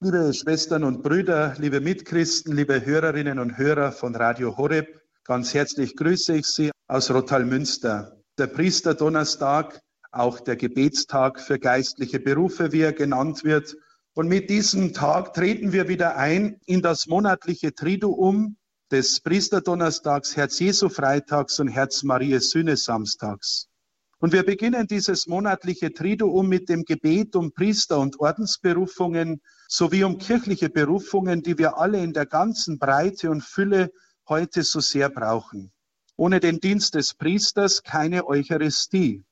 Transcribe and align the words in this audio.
Liebe 0.00 0.34
Schwestern 0.34 0.84
und 0.84 1.02
Brüder, 1.02 1.54
liebe 1.56 1.80
Mitchristen, 1.80 2.54
liebe 2.54 2.84
Hörerinnen 2.84 3.38
und 3.38 3.56
Hörer 3.56 3.92
von 3.92 4.14
Radio 4.14 4.58
Horeb, 4.58 5.00
ganz 5.24 5.54
herzlich 5.54 5.96
grüße 5.96 6.36
ich 6.36 6.44
Sie 6.44 6.70
aus 6.86 7.10
Rottalmünster. 7.10 8.20
Der 8.36 8.48
Priesterdonnerstag, 8.48 9.80
auch 10.12 10.40
der 10.40 10.56
Gebetstag 10.56 11.40
für 11.40 11.58
geistliche 11.58 12.20
Berufe, 12.20 12.72
wie 12.72 12.82
er 12.82 12.92
genannt 12.92 13.42
wird. 13.42 13.74
Und 14.12 14.28
mit 14.28 14.50
diesem 14.50 14.92
Tag 14.92 15.32
treten 15.32 15.72
wir 15.72 15.88
wieder 15.88 16.18
ein 16.18 16.60
in 16.66 16.82
das 16.82 17.06
monatliche 17.06 17.72
Triduum 17.72 18.58
des 18.90 19.22
Priesterdonnerstags, 19.22 20.36
Herz-Jesu-Freitags 20.36 21.58
und 21.58 21.68
Herz-Marie-Sühne-Samstags. 21.68 23.68
Und 24.18 24.32
wir 24.32 24.44
beginnen 24.44 24.86
dieses 24.86 25.26
monatliche 25.26 25.92
Triduum 25.92 26.48
mit 26.48 26.70
dem 26.70 26.84
Gebet 26.84 27.36
um 27.36 27.52
Priester- 27.52 27.98
und 27.98 28.18
Ordensberufungen 28.18 29.42
sowie 29.68 30.04
um 30.04 30.16
kirchliche 30.16 30.70
Berufungen, 30.70 31.42
die 31.42 31.58
wir 31.58 31.76
alle 31.76 32.02
in 32.02 32.14
der 32.14 32.24
ganzen 32.24 32.78
Breite 32.78 33.30
und 33.30 33.42
Fülle 33.42 33.90
heute 34.26 34.62
so 34.62 34.80
sehr 34.80 35.10
brauchen. 35.10 35.70
Ohne 36.16 36.40
den 36.40 36.60
Dienst 36.60 36.94
des 36.94 37.12
Priesters 37.12 37.82
keine 37.82 38.26
Eucharistie. 38.26 39.22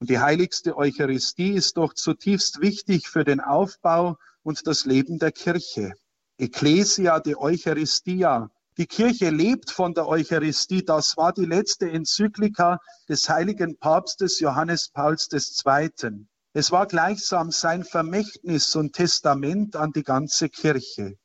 Und 0.00 0.10
die 0.10 0.18
heiligste 0.18 0.76
Eucharistie 0.76 1.52
ist 1.52 1.76
doch 1.76 1.94
zutiefst 1.94 2.60
wichtig 2.60 3.06
für 3.06 3.22
den 3.22 3.38
Aufbau 3.38 4.18
und 4.42 4.66
das 4.66 4.84
Leben 4.84 5.20
der 5.20 5.30
Kirche. 5.30 5.92
Ecclesia 6.38 7.20
de 7.20 7.36
Eucharistia, 7.36 8.50
die 8.78 8.86
Kirche 8.86 9.28
lebt 9.28 9.70
von 9.70 9.92
der 9.92 10.08
Eucharistie. 10.08 10.82
Das 10.82 11.16
war 11.18 11.32
die 11.32 11.44
letzte 11.44 11.90
Enzyklika 11.90 12.80
des 13.08 13.28
heiligen 13.28 13.76
Papstes 13.76 14.40
Johannes 14.40 14.88
Pauls 14.88 15.28
II. 15.30 16.26
Es 16.54 16.70
war 16.70 16.86
gleichsam 16.86 17.50
sein 17.50 17.84
Vermächtnis 17.84 18.74
und 18.74 18.94
Testament 18.94 19.76
an 19.76 19.92
die 19.92 20.02
ganze 20.02 20.48
Kirche. 20.48 21.16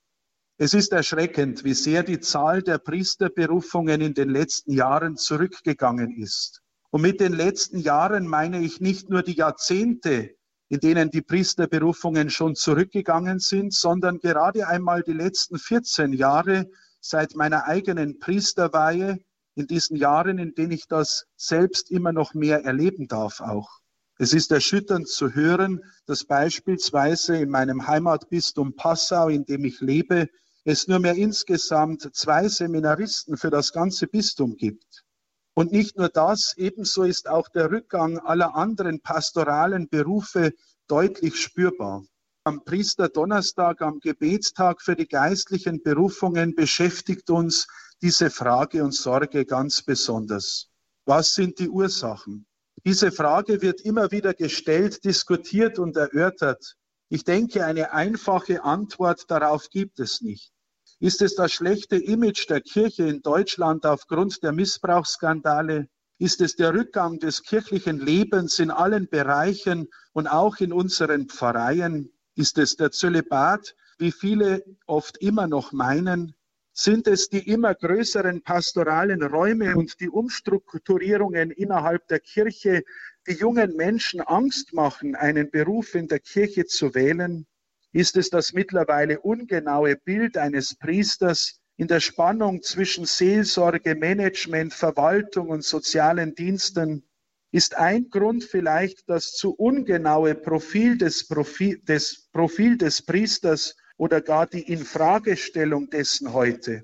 Es 0.58 0.74
ist 0.74 0.92
erschreckend, 0.92 1.64
wie 1.64 1.74
sehr 1.74 2.04
die 2.04 2.20
Zahl 2.20 2.64
der 2.64 2.80
Priesterberufungen 2.80 4.02
in 4.02 4.14
den 4.14 4.30
letzten 4.30 4.74
Jahren 4.74 5.16
zurückgegangen 5.16 6.18
ist. 6.18 6.62
Und 6.90 7.02
mit 7.02 7.20
den 7.20 7.34
letzten 7.34 7.80
Jahren 7.80 8.28
meine 8.28 8.60
ich 8.60 8.82
nicht 8.82 9.10
nur 9.10 9.22
die 9.22 9.36
Jahrzehnte, 9.36 10.32
in 10.70 10.80
denen 10.80 11.12
die 11.12 11.22
Priesterberufungen 11.22 12.30
schon 12.30 12.56
zurückgegangen 12.56 13.40
sind, 13.40 13.74
sondern 13.74 14.20
gerade 14.20 14.68
einmal 14.68 15.04
die 15.04 15.14
letzten 15.14 15.60
14 15.60 16.12
Jahre, 16.12 16.70
seit 17.00 17.36
meiner 17.36 17.66
eigenen 17.66 18.20
Priesterweihe 18.20 19.20
in 19.56 19.68
diesen 19.68 19.98
Jahren, 19.98 20.38
in 20.38 20.54
denen 20.54 20.72
ich 20.72 20.88
das 20.88 21.26
selbst 21.36 21.90
immer 21.92 22.12
noch 22.12 22.34
mehr 22.34 22.64
erleben 22.64 23.08
darf 23.08 23.42
auch. 23.42 23.80
Es 24.20 24.34
ist 24.34 24.52
erschütternd 24.52 25.08
zu 25.08 25.34
hören, 25.36 25.84
dass 26.06 26.26
beispielsweise 26.26 27.38
in 27.38 27.50
meinem 27.50 27.88
Heimatbistum 27.88 28.76
Passau, 28.76 29.30
in 29.30 29.46
dem 29.46 29.64
ich 29.66 29.80
lebe, 29.80 30.30
es 30.64 30.88
nur 30.88 31.00
mehr 31.00 31.16
insgesamt 31.16 32.10
zwei 32.16 32.48
Seminaristen 32.48 33.38
für 33.38 33.50
das 33.50 33.72
ganze 33.72 34.08
Bistum 34.08 34.58
gibt. 34.58 35.06
Und 35.54 35.72
nicht 35.72 35.98
nur 35.98 36.10
das, 36.10 36.54
ebenso 36.58 37.04
ist 37.04 37.28
auch 37.28 37.48
der 37.50 37.72
Rückgang 37.72 38.20
aller 38.20 38.56
anderen 38.56 39.02
pastoralen 39.02 39.88
Berufe 39.88 40.54
deutlich 40.88 41.40
spürbar. 41.40 42.04
Am 42.48 42.64
Priesterdonnerstag, 42.64 43.82
am 43.82 44.00
Gebetstag 44.00 44.82
für 44.82 44.96
die 44.96 45.10
geistlichen 45.10 45.84
Berufungen 45.84 46.56
beschäftigt 46.56 47.30
uns 47.30 47.68
diese 48.02 48.30
Frage 48.30 48.86
und 48.86 48.96
Sorge 48.96 49.44
ganz 49.44 49.82
besonders. 49.82 50.70
Was 51.04 51.34
sind 51.34 51.60
die 51.60 51.68
Ursachen? 51.68 52.48
Diese 52.86 53.12
Frage 53.12 53.62
wird 53.62 53.82
immer 53.82 54.12
wieder 54.12 54.34
gestellt, 54.34 55.04
diskutiert 55.04 55.78
und 55.78 55.98
erörtert. 55.98 56.78
Ich 57.10 57.26
denke, 57.26 57.66
eine 57.66 57.92
einfache 57.92 58.64
Antwort 58.64 59.30
darauf 59.30 59.70
gibt 59.70 60.00
es 60.00 60.22
nicht. 60.22 60.54
Ist 61.02 61.22
es 61.22 61.36
das 61.36 61.52
schlechte 61.52 61.98
Image 61.98 62.50
der 62.50 62.62
Kirche 62.62 63.04
in 63.10 63.22
Deutschland 63.22 63.86
aufgrund 63.86 64.42
der 64.42 64.54
Missbrauchsskandale? 64.54 65.90
Ist 66.18 66.40
es 66.40 66.56
der 66.56 66.74
Rückgang 66.74 67.20
des 67.20 67.44
kirchlichen 67.44 68.00
Lebens 68.00 68.58
in 68.60 68.72
allen 68.72 69.10
Bereichen 69.10 69.90
und 70.14 70.28
auch 70.28 70.60
in 70.60 70.72
unseren 70.72 71.28
Pfarreien? 71.28 72.14
Ist 72.38 72.60
es 72.60 72.76
der 72.76 72.92
Zölibat, 72.92 73.76
wie 73.98 74.12
viele 74.12 74.64
oft 74.86 75.18
immer 75.18 75.48
noch 75.48 75.72
meinen? 75.72 76.36
Sind 76.72 77.08
es 77.08 77.30
die 77.30 77.50
immer 77.52 77.74
größeren 77.74 78.44
pastoralen 78.44 79.24
Räume 79.24 79.76
und 79.76 80.00
die 80.00 80.08
Umstrukturierungen 80.08 81.50
innerhalb 81.50 82.08
der 82.10 82.20
Kirche, 82.20 82.84
die 83.26 83.34
jungen 83.34 83.76
Menschen 83.76 84.22
Angst 84.22 84.72
machen, 84.76 85.16
einen 85.16 85.50
Beruf 85.50 85.96
in 85.96 86.08
der 86.08 86.20
Kirche 86.20 86.66
zu 86.66 86.94
wählen? 86.94 87.48
Ist 87.92 88.16
es 88.18 88.30
das 88.30 88.54
mittlerweile 88.54 89.20
ungenaue 89.20 89.96
Bild 89.96 90.38
eines 90.38 90.76
Priesters 90.76 91.60
in 91.76 91.88
der 91.88 92.02
Spannung 92.02 92.62
zwischen 92.62 93.06
Seelsorge, 93.06 93.96
Management, 93.96 94.76
Verwaltung 94.76 95.50
und 95.50 95.64
sozialen 95.64 96.36
Diensten? 96.36 97.07
Ist 97.52 97.76
ein 97.76 98.10
Grund 98.10 98.44
vielleicht 98.44 99.10
das 99.10 99.32
zu 99.32 99.54
ungenaue 99.54 100.36
Profil 100.36 100.98
des, 100.98 101.28
Profil 101.28 101.80
des, 101.80 102.30
Profil 102.32 102.78
des 102.78 103.02
Priesters 103.02 103.76
oder 103.98 104.22
gar 104.22 104.48
die 104.48 104.72
Infragestellung 104.72 105.90
dessen 105.90 106.34
heute. 106.34 106.84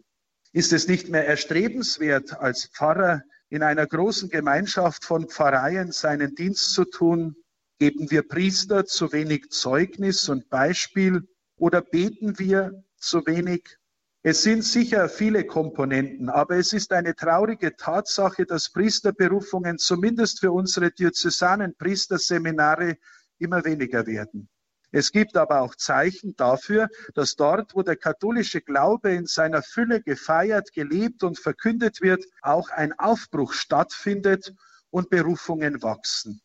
Ist 0.52 0.74
es 0.74 0.88
nicht 0.88 1.10
mehr 1.10 1.28
erstrebenswert, 1.28 2.40
als 2.40 2.68
Pfarrer 2.68 3.24
in 3.50 3.64
einer 3.64 3.86
großen 3.86 4.30
Gemeinschaft 4.30 5.04
von 5.06 5.28
Pfarreien 5.28 5.92
seinen 5.92 6.36
Dienst 6.36 6.74
zu 6.74 6.86
tun? 6.86 7.36
Geben 7.80 8.10
wir 8.10 8.28
Priester 8.28 8.86
zu 8.86 9.12
wenig 9.12 9.50
Zeugnis 9.50 10.30
und 10.30 10.50
Beispiel 10.50 11.28
oder 11.58 11.82
beten 11.82 12.40
wir 12.40 12.84
zu 12.98 13.26
wenig? 13.26 13.78
Es 14.26 14.42
sind 14.42 14.64
sicher 14.64 15.10
viele 15.10 15.46
Komponenten, 15.46 16.30
aber 16.30 16.56
es 16.56 16.72
ist 16.72 16.94
eine 16.94 17.14
traurige 17.14 17.76
Tatsache, 17.76 18.46
dass 18.46 18.70
Priesterberufungen 18.70 19.78
zumindest 19.78 20.40
für 20.40 20.54
unsere 20.54 20.92
diözesanen 20.92 21.76
Priesterseminare 21.76 22.96
immer 23.40 23.66
weniger 23.66 24.08
werden. 24.08 24.48
Es 24.92 25.12
gibt 25.12 25.36
aber 25.36 25.60
auch 25.60 25.76
Zeichen 25.76 26.38
dafür, 26.38 26.88
dass 27.16 27.36
dort, 27.36 27.76
wo 27.76 27.82
der 27.82 27.98
katholische 27.98 28.62
Glaube 28.62 29.12
in 29.12 29.26
seiner 29.26 29.62
Fülle 29.62 30.02
gefeiert, 30.02 30.72
gelebt 30.72 31.24
und 31.24 31.38
verkündet 31.38 32.02
wird, 32.02 32.24
auch 32.42 32.70
ein 32.70 32.98
Aufbruch 32.98 33.52
stattfindet 33.52 34.54
und 34.90 35.10
Berufungen 35.10 35.84
wachsen. 35.84 36.42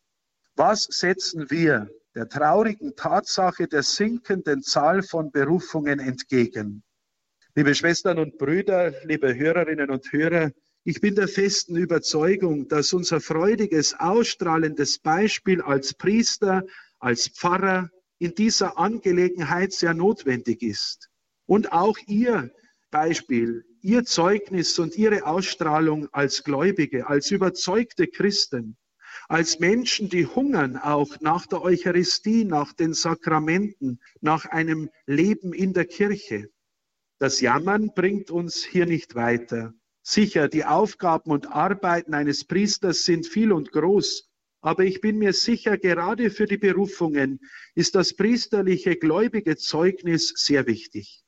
Was 0.56 0.82
setzen 0.82 1.48
wir 1.48 1.88
der 2.16 2.28
traurigen 2.28 2.96
Tatsache 2.96 3.68
der 3.68 3.84
sinkenden 3.84 4.64
Zahl 4.64 5.04
von 5.04 5.30
Berufungen 5.30 6.00
entgegen? 6.00 6.82
Liebe 7.58 7.74
Schwestern 7.74 8.20
und 8.20 8.38
Brüder, 8.38 8.94
liebe 9.02 9.34
Hörerinnen 9.34 9.90
und 9.90 10.12
Hörer, 10.12 10.52
ich 10.84 11.00
bin 11.00 11.16
der 11.16 11.26
festen 11.26 11.76
Überzeugung, 11.76 12.68
dass 12.68 12.92
unser 12.92 13.20
freudiges, 13.20 13.98
ausstrahlendes 13.98 15.00
Beispiel 15.00 15.60
als 15.60 15.92
Priester, 15.92 16.62
als 17.00 17.26
Pfarrer 17.26 17.90
in 18.20 18.36
dieser 18.36 18.78
Angelegenheit 18.78 19.72
sehr 19.72 19.92
notwendig 19.92 20.62
ist. 20.62 21.10
Und 21.46 21.72
auch 21.72 21.98
Ihr 22.06 22.52
Beispiel, 22.92 23.64
Ihr 23.82 24.04
Zeugnis 24.04 24.78
und 24.78 24.96
Ihre 24.96 25.26
Ausstrahlung 25.26 26.06
als 26.12 26.44
Gläubige, 26.44 27.08
als 27.08 27.32
überzeugte 27.32 28.06
Christen, 28.06 28.76
als 29.26 29.58
Menschen, 29.58 30.08
die 30.08 30.26
hungern 30.26 30.76
auch 30.76 31.20
nach 31.22 31.44
der 31.48 31.62
Eucharistie, 31.62 32.44
nach 32.44 32.72
den 32.72 32.94
Sakramenten, 32.94 33.98
nach 34.20 34.44
einem 34.46 34.90
Leben 35.06 35.52
in 35.52 35.72
der 35.72 35.86
Kirche. 35.86 36.50
Das 37.20 37.40
Jammern 37.40 37.90
bringt 37.96 38.30
uns 38.30 38.64
hier 38.64 38.86
nicht 38.86 39.16
weiter. 39.16 39.74
Sicher, 40.04 40.48
die 40.48 40.64
Aufgaben 40.64 41.32
und 41.32 41.48
Arbeiten 41.48 42.14
eines 42.14 42.44
Priesters 42.44 43.02
sind 43.02 43.26
viel 43.26 43.50
und 43.50 43.72
groß, 43.72 44.28
aber 44.60 44.84
ich 44.84 45.00
bin 45.00 45.18
mir 45.18 45.32
sicher, 45.32 45.78
gerade 45.78 46.30
für 46.30 46.46
die 46.46 46.58
Berufungen 46.58 47.40
ist 47.74 47.96
das 47.96 48.14
priesterliche 48.14 48.94
gläubige 48.94 49.56
Zeugnis 49.56 50.32
sehr 50.36 50.68
wichtig. 50.68 51.24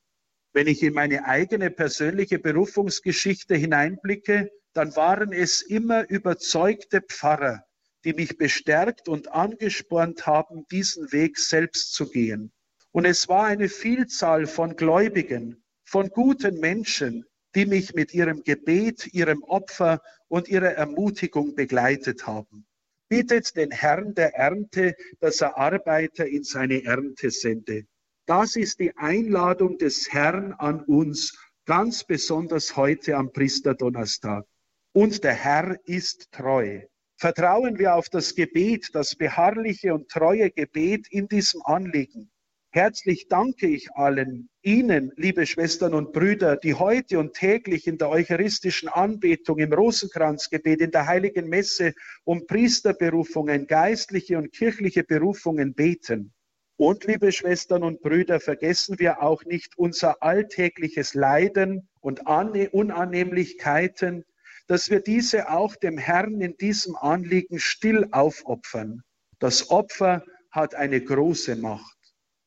Wenn 0.53 0.67
ich 0.67 0.81
in 0.81 0.93
meine 0.93 1.25
eigene 1.25 1.69
persönliche 1.69 2.39
Berufungsgeschichte 2.39 3.55
hineinblicke, 3.55 4.49
dann 4.73 4.95
waren 4.95 5.33
es 5.33 5.61
immer 5.61 6.09
überzeugte 6.09 7.01
Pfarrer, 7.01 7.65
die 8.05 8.13
mich 8.13 8.37
bestärkt 8.37 9.09
und 9.09 9.33
angespornt 9.33 10.25
haben, 10.25 10.65
diesen 10.71 11.11
Weg 11.11 11.37
selbst 11.37 11.93
zu 11.93 12.09
gehen. 12.09 12.53
Und 12.91 13.03
es 13.03 13.27
war 13.27 13.45
eine 13.45 13.67
Vielzahl 13.67 14.47
von 14.47 14.77
Gläubigen, 14.77 15.60
von 15.91 16.07
guten 16.09 16.61
Menschen, 16.61 17.25
die 17.53 17.65
mich 17.65 17.93
mit 17.93 18.13
ihrem 18.13 18.43
Gebet, 18.43 19.13
ihrem 19.13 19.43
Opfer 19.43 20.01
und 20.29 20.47
ihrer 20.47 20.71
Ermutigung 20.71 21.53
begleitet 21.53 22.25
haben. 22.25 22.65
Bittet 23.09 23.57
den 23.57 23.71
Herrn 23.71 24.15
der 24.15 24.33
Ernte, 24.33 24.95
dass 25.19 25.41
er 25.41 25.57
Arbeiter 25.57 26.25
in 26.25 26.45
seine 26.45 26.85
Ernte 26.85 27.29
sende. 27.29 27.83
Das 28.25 28.55
ist 28.55 28.79
die 28.79 28.95
Einladung 28.95 29.77
des 29.77 30.13
Herrn 30.13 30.53
an 30.53 30.81
uns, 30.85 31.37
ganz 31.65 32.05
besonders 32.05 32.77
heute 32.77 33.17
am 33.17 33.33
Priesterdonnerstag. 33.33 34.45
Und 34.93 35.25
der 35.25 35.33
Herr 35.33 35.77
ist 35.83 36.31
treu. 36.31 36.83
Vertrauen 37.17 37.77
wir 37.79 37.95
auf 37.95 38.07
das 38.07 38.33
Gebet, 38.33 38.91
das 38.93 39.15
beharrliche 39.15 39.93
und 39.93 40.09
treue 40.09 40.51
Gebet 40.51 41.07
in 41.09 41.27
diesem 41.27 41.61
Anliegen 41.63 42.31
Herzlich 42.73 43.27
danke 43.27 43.67
ich 43.67 43.91
allen 43.95 44.49
Ihnen, 44.63 45.11
liebe 45.15 45.47
Schwestern 45.47 45.95
und 45.95 46.13
Brüder, 46.13 46.55
die 46.55 46.75
heute 46.75 47.17
und 47.17 47.33
täglich 47.33 47.87
in 47.87 47.97
der 47.97 48.09
eucharistischen 48.09 48.89
Anbetung, 48.89 49.57
im 49.57 49.73
Rosenkranzgebet, 49.73 50.81
in 50.81 50.91
der 50.91 51.07
heiligen 51.07 51.49
Messe 51.49 51.95
um 52.25 52.45
Priesterberufungen, 52.45 53.65
geistliche 53.65 54.37
und 54.37 54.51
kirchliche 54.51 55.03
Berufungen 55.03 55.73
beten. 55.73 56.31
Und 56.77 57.05
liebe 57.05 57.31
Schwestern 57.31 57.81
und 57.81 58.01
Brüder, 58.01 58.39
vergessen 58.39 58.99
wir 58.99 59.23
auch 59.23 59.43
nicht 59.45 59.79
unser 59.79 60.21
alltägliches 60.21 61.15
Leiden 61.15 61.89
und 61.99 62.21
Unannehmlichkeiten, 62.27 64.25
dass 64.67 64.91
wir 64.91 64.99
diese 64.99 65.49
auch 65.49 65.75
dem 65.75 65.97
Herrn 65.97 66.39
in 66.39 66.55
diesem 66.57 66.95
Anliegen 66.95 67.59
still 67.59 68.07
aufopfern. 68.11 69.01
Das 69.39 69.71
Opfer 69.71 70.23
hat 70.51 70.75
eine 70.75 71.01
große 71.01 71.55
Macht. 71.55 72.00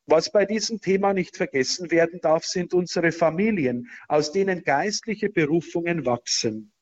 Was 0.07 0.31
bei 0.31 0.45
diesem 0.45 0.81
Thema 0.81 1.15
nicht 1.15 1.37
vergessen 1.37 1.91
werden 1.91 2.21
darf, 2.21 2.45
sind 2.45 2.75
unsere 2.75 3.11
Familien, 3.11 3.89
aus 4.07 4.33
denen 4.33 4.63
geistliche 4.63 5.31
Berufungen 5.31 6.05
wachsen. 6.05 6.75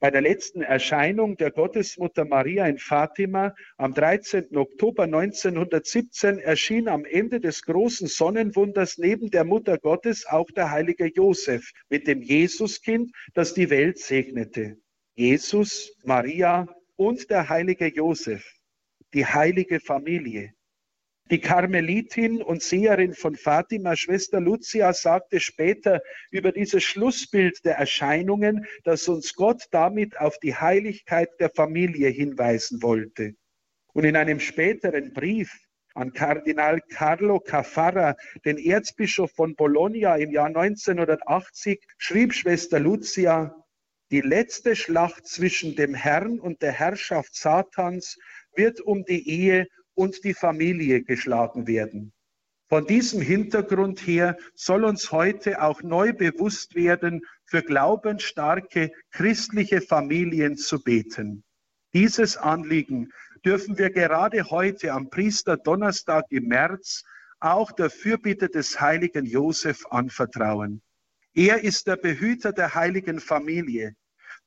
Bei 0.00 0.10
der 0.10 0.22
letzten 0.22 0.62
Erscheinung 0.62 1.36
der 1.36 1.52
Gottesmutter 1.52 2.24
Maria 2.24 2.66
in 2.66 2.78
Fatima 2.78 3.54
am 3.76 3.94
13. 3.94 4.56
Oktober 4.56 5.04
1917 5.04 6.38
erschien 6.40 6.88
am 6.88 7.04
Ende 7.04 7.38
des 7.38 7.62
großen 7.62 8.08
Sonnenwunders 8.08 8.98
neben 8.98 9.30
der 9.30 9.44
Mutter 9.44 9.78
Gottes 9.78 10.26
auch 10.26 10.50
der 10.50 10.72
heilige 10.72 11.06
Josef 11.06 11.70
mit 11.88 12.08
dem 12.08 12.20
Jesuskind, 12.20 13.12
das 13.34 13.54
die 13.54 13.70
Welt 13.70 13.98
segnete. 13.98 14.76
Jesus, 15.14 15.94
Maria 16.04 16.66
und 16.96 17.30
der 17.30 17.48
heilige 17.48 17.86
Josef, 17.86 18.44
die 19.14 19.26
heilige 19.26 19.78
Familie. 19.78 20.52
Die 21.30 21.40
Karmelitin 21.40 22.42
und 22.42 22.62
Seherin 22.62 23.14
von 23.14 23.36
Fatima, 23.36 23.96
Schwester 23.96 24.40
Lucia, 24.40 24.92
sagte 24.92 25.40
später 25.40 26.02
über 26.30 26.52
dieses 26.52 26.82
Schlussbild 26.84 27.64
der 27.64 27.76
Erscheinungen, 27.76 28.66
dass 28.84 29.08
uns 29.08 29.32
Gott 29.34 29.64
damit 29.70 30.18
auf 30.18 30.38
die 30.40 30.54
Heiligkeit 30.54 31.30
der 31.40 31.50
Familie 31.50 32.08
hinweisen 32.08 32.82
wollte. 32.82 33.34
Und 33.94 34.04
in 34.04 34.16
einem 34.16 34.40
späteren 34.40 35.12
Brief 35.12 35.56
an 35.94 36.12
Kardinal 36.12 36.80
Carlo 36.90 37.40
Caffarra, 37.40 38.16
den 38.44 38.58
Erzbischof 38.58 39.30
von 39.32 39.54
Bologna 39.54 40.16
im 40.16 40.30
Jahr 40.30 40.46
1980, 40.46 41.80
schrieb 41.98 42.34
Schwester 42.34 42.80
Lucia, 42.80 43.54
die 44.10 44.20
letzte 44.20 44.76
Schlacht 44.76 45.26
zwischen 45.26 45.76
dem 45.76 45.94
Herrn 45.94 46.38
und 46.38 46.60
der 46.60 46.72
Herrschaft 46.72 47.34
Satans 47.34 48.18
wird 48.54 48.80
um 48.80 49.04
die 49.04 49.26
Ehe 49.28 49.66
und 49.94 50.24
die 50.24 50.34
Familie 50.34 51.02
geschlagen 51.02 51.66
werden. 51.66 52.12
Von 52.68 52.86
diesem 52.86 53.20
Hintergrund 53.20 54.06
her 54.06 54.38
soll 54.54 54.84
uns 54.84 55.12
heute 55.12 55.60
auch 55.60 55.82
neu 55.82 56.14
bewusst 56.14 56.74
werden, 56.74 57.20
für 57.44 57.62
glaubensstarke 57.62 58.92
christliche 59.10 59.82
Familien 59.82 60.56
zu 60.56 60.82
beten. 60.82 61.44
Dieses 61.92 62.38
Anliegen 62.38 63.12
dürfen 63.44 63.76
wir 63.76 63.90
gerade 63.90 64.50
heute 64.50 64.92
am 64.92 65.10
Priesterdonnerstag 65.10 66.24
im 66.30 66.48
März 66.48 67.04
auch 67.40 67.72
der 67.72 67.90
Fürbitte 67.90 68.48
des 68.48 68.80
heiligen 68.80 69.26
Josef 69.26 69.84
anvertrauen. 69.90 70.80
Er 71.34 71.62
ist 71.62 71.86
der 71.86 71.96
Behüter 71.96 72.52
der 72.52 72.74
heiligen 72.74 73.20
Familie 73.20 73.94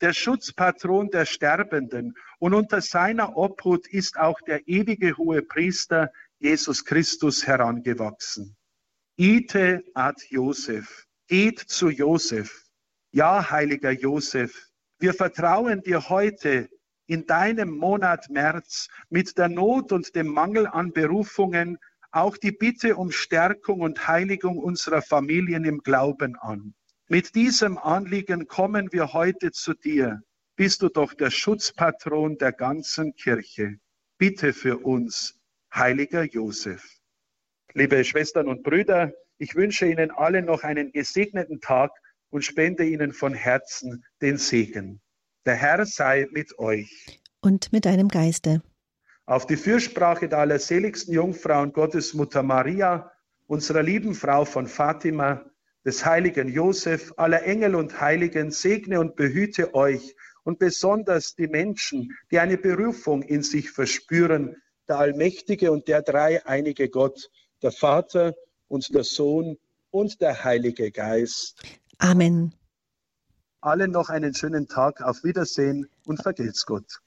der 0.01 0.13
Schutzpatron 0.13 1.09
der 1.09 1.25
Sterbenden 1.25 2.15
und 2.39 2.53
unter 2.53 2.81
seiner 2.81 3.37
Obhut 3.37 3.87
ist 3.87 4.17
auch 4.19 4.39
der 4.41 4.67
ewige 4.67 5.17
hohe 5.17 5.41
Priester 5.41 6.11
Jesus 6.39 6.83
Christus 6.83 7.47
herangewachsen. 7.47 8.55
Ite 9.17 9.83
ad 9.93 10.21
Josef, 10.29 11.07
geht 11.27 11.59
zu 11.59 11.89
Josef. 11.89 12.65
Ja, 13.11 13.49
heiliger 13.49 13.91
Josef, 13.91 14.69
wir 14.99 15.13
vertrauen 15.13 15.81
dir 15.81 16.09
heute 16.09 16.69
in 17.07 17.25
deinem 17.25 17.69
Monat 17.69 18.29
März 18.29 18.89
mit 19.09 19.37
der 19.37 19.47
Not 19.47 19.91
und 19.91 20.15
dem 20.15 20.27
Mangel 20.27 20.67
an 20.67 20.91
Berufungen 20.91 21.77
auch 22.11 22.37
die 22.37 22.51
Bitte 22.51 22.95
um 22.95 23.11
Stärkung 23.11 23.81
und 23.81 24.07
Heiligung 24.07 24.57
unserer 24.57 25.01
Familien 25.01 25.65
im 25.65 25.79
Glauben 25.79 26.35
an. 26.37 26.73
Mit 27.07 27.35
diesem 27.35 27.77
Anliegen 27.77 28.47
kommen 28.47 28.91
wir 28.91 29.13
heute 29.13 29.51
zu 29.51 29.75
dir. 29.75 30.23
Bist 30.55 30.81
du 30.81 30.89
doch 30.89 31.13
der 31.13 31.29
Schutzpatron 31.29 32.39
der 32.39 32.51
ganzen 32.51 33.13
Kirche. 33.13 33.75
Bitte 34.17 34.53
für 34.53 34.79
uns, 34.79 35.39
heiliger 35.71 36.23
Josef. 36.23 36.83
Liebe 37.73 38.03
Schwestern 38.03 38.47
und 38.47 38.63
Brüder, 38.63 39.13
ich 39.37 39.53
wünsche 39.53 39.85
Ihnen 39.85 40.09
allen 40.09 40.45
noch 40.45 40.63
einen 40.63 40.91
gesegneten 40.91 41.61
Tag 41.61 41.91
und 42.31 42.43
spende 42.43 42.83
Ihnen 42.83 43.13
von 43.13 43.35
Herzen 43.35 44.03
den 44.23 44.39
Segen. 44.39 44.99
Der 45.45 45.53
Herr 45.53 45.85
sei 45.85 46.27
mit 46.31 46.57
euch. 46.57 47.21
Und 47.39 47.71
mit 47.71 47.85
deinem 47.85 48.07
Geiste. 48.07 48.63
Auf 49.27 49.45
die 49.45 49.57
Fürsprache 49.57 50.27
der 50.27 50.39
allerseligsten 50.39 51.13
Jungfrau 51.13 51.61
und 51.61 51.75
Gottesmutter 51.75 52.41
Maria, 52.41 53.11
unserer 53.45 53.83
lieben 53.83 54.15
Frau 54.15 54.43
von 54.43 54.65
Fatima, 54.65 55.45
des 55.85 56.03
heiligen 56.03 56.49
Josef, 56.49 57.13
aller 57.15 57.43
Engel 57.43 57.75
und 57.75 58.01
Heiligen, 58.01 58.51
segne 58.51 58.99
und 58.99 59.15
behüte 59.15 59.75
euch 59.75 60.15
und 60.43 60.59
besonders 60.59 61.35
die 61.35 61.47
Menschen, 61.47 62.11
die 62.31 62.39
eine 62.39 62.57
Berufung 62.57 63.21
in 63.21 63.43
sich 63.43 63.71
verspüren, 63.71 64.55
der 64.87 64.97
allmächtige 64.97 65.71
und 65.71 65.87
der 65.87 66.01
dreieinige 66.01 66.89
Gott, 66.89 67.29
der 67.61 67.71
Vater 67.71 68.33
und 68.67 68.93
der 68.93 69.03
Sohn 69.03 69.57
und 69.91 70.21
der 70.21 70.43
Heilige 70.43 70.91
Geist. 70.91 71.61
Amen. 71.99 72.53
Allen 73.61 73.91
noch 73.91 74.09
einen 74.09 74.33
schönen 74.33 74.67
Tag, 74.67 75.01
auf 75.01 75.23
Wiedersehen 75.23 75.87
und 76.05 76.21
vergelt's 76.21 76.65
Gott. 76.65 77.01